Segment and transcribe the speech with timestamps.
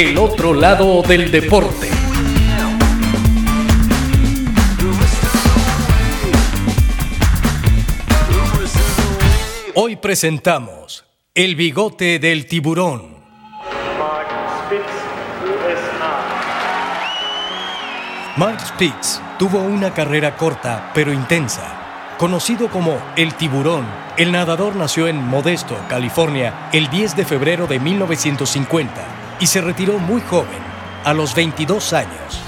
[0.00, 1.90] El otro lado del deporte.
[9.74, 11.04] Hoy presentamos
[11.34, 13.14] El bigote del tiburón.
[18.38, 22.16] Mark Spitz tuvo una carrera corta pero intensa.
[22.16, 23.84] Conocido como El Tiburón,
[24.16, 29.98] el nadador nació en Modesto, California, el 10 de febrero de 1950 y se retiró
[29.98, 30.60] muy joven,
[31.04, 32.40] a los 22 años.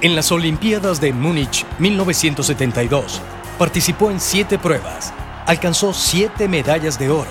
[0.00, 3.20] En las Olimpiadas de Múnich 1972,
[3.58, 5.12] participó en siete pruebas,
[5.46, 7.30] alcanzó siete medallas de oro,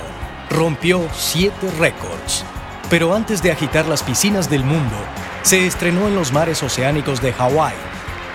[0.49, 2.45] rompió siete récords.
[2.89, 4.95] Pero antes de agitar las piscinas del mundo,
[5.41, 7.73] se estrenó en los mares oceánicos de Hawái,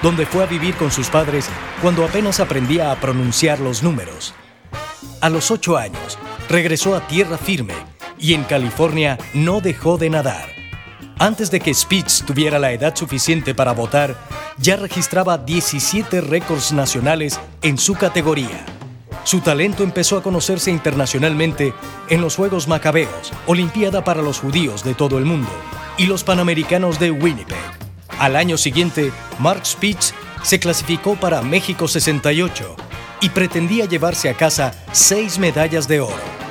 [0.03, 1.49] donde fue a vivir con sus padres
[1.81, 4.35] cuando apenas aprendía a pronunciar los números.
[5.21, 7.90] A los ocho años, regresó a tierra firme
[8.21, 10.49] y en California no dejó de nadar.
[11.19, 14.17] Antes de que Spitz tuviera la edad suficiente para votar,
[14.57, 18.65] ya registraba 17 récords nacionales en su categoría.
[19.25, 21.75] Su talento empezó a conocerse internacionalmente
[22.09, 25.51] en los Juegos Macabeos, Olimpiada para los judíos de todo el mundo,
[25.99, 27.59] y los Panamericanos de Winnipeg.
[28.19, 32.77] Al año siguiente, Mark Spitz se clasificó para México 68
[33.21, 36.50] y pretendía llevarse a casa seis medallas de oro.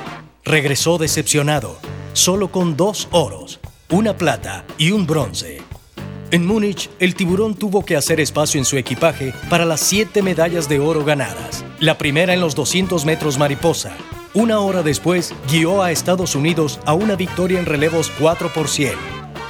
[0.50, 1.78] Regresó decepcionado,
[2.12, 5.62] solo con dos oros, una plata y un bronce.
[6.32, 10.68] En Múnich, el tiburón tuvo que hacer espacio en su equipaje para las siete medallas
[10.68, 11.64] de oro ganadas.
[11.78, 13.92] La primera en los 200 metros mariposa.
[14.34, 18.94] Una hora después, guió a Estados Unidos a una victoria en relevos 4 por 100.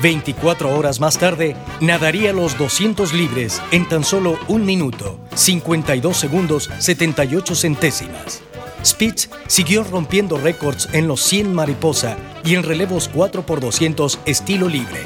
[0.03, 6.69] 24 horas más tarde, nadaría los 200 libres en tan solo un minuto, 52 segundos,
[6.79, 8.43] 78 centésimas.
[8.85, 14.69] Spitz siguió rompiendo récords en los 100 mariposa y en relevos 4 por 200 estilo
[14.69, 15.03] libre.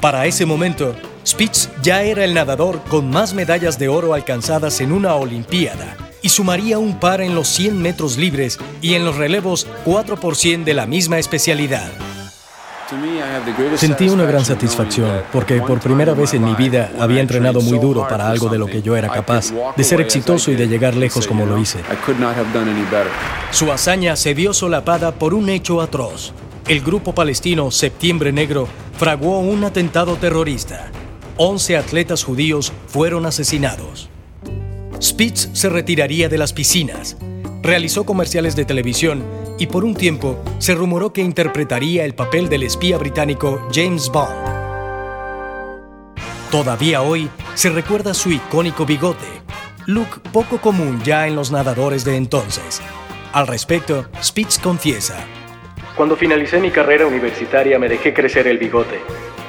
[0.00, 4.92] Para ese momento, Spitz ya era el nadador con más medallas de oro alcanzadas en
[4.92, 9.66] una Olimpiada y sumaría un par en los 100 metros libres y en los relevos
[9.84, 11.90] 4 por 100 de la misma especialidad.
[13.76, 18.06] Sentí una gran satisfacción porque por primera vez en mi vida había entrenado muy duro
[18.08, 21.26] para algo de lo que yo era capaz, de ser exitoso y de llegar lejos
[21.26, 21.80] como lo hice.
[23.50, 26.32] Su hazaña se vio solapada por un hecho atroz.
[26.68, 30.90] El grupo palestino Septiembre Negro fraguó un atentado terrorista.
[31.36, 34.08] 11 atletas judíos fueron asesinados.
[35.00, 37.16] Spitz se retiraría de las piscinas,
[37.62, 39.24] realizó comerciales de televisión
[39.58, 44.52] y por un tiempo se rumoró que interpretaría el papel del espía británico James Bond.
[46.50, 49.26] Todavía hoy se recuerda su icónico bigote,
[49.86, 52.82] look poco común ya en los nadadores de entonces.
[53.32, 55.24] Al respecto, Spitz confiesa,
[55.96, 59.00] Cuando finalicé mi carrera universitaria me dejé crecer el bigote.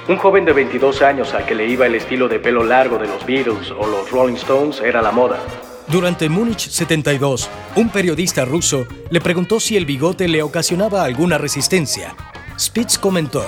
[0.07, 3.07] Un joven de 22 años al que le iba el estilo de pelo largo de
[3.07, 5.39] los Beatles o los Rolling Stones era la moda.
[5.87, 12.15] Durante Múnich 72, un periodista ruso le preguntó si el bigote le ocasionaba alguna resistencia.
[12.57, 13.45] Spitz comentó,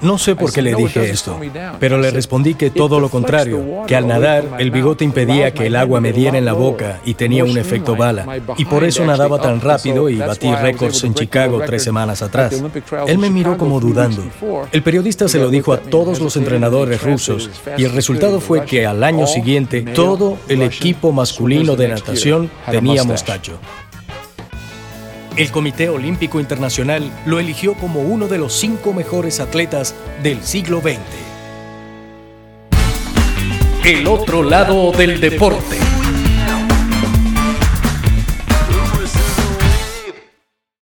[0.00, 1.38] No sé por qué le dije esto,
[1.80, 5.76] pero le respondí que todo lo contrario, que al nadar el bigote impedía que el
[5.76, 9.40] agua me diera en la boca y tenía un efecto bala, y por eso nadaba
[9.40, 12.62] tan rápido y batí récords en Chicago tres semanas atrás.
[13.06, 14.22] Él me miró como dudando.
[14.72, 18.86] El periodista se lo dijo a todos los entrenadores rusos y el resultado fue que
[18.86, 23.58] al año siguiente todo el equipo masculino de natación tenía mostacho.
[25.36, 30.80] El Comité Olímpico Internacional lo eligió como uno de los cinco mejores atletas del siglo
[30.80, 30.96] XX.
[33.84, 35.95] El otro lado del deporte.